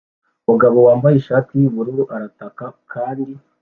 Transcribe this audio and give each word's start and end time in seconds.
Umugabo 0.45 0.77
wambaye 0.87 1.15
ishati 1.17 1.51
yubururu 1.61 2.03
arataka 2.15 2.63
kandi 2.91 3.33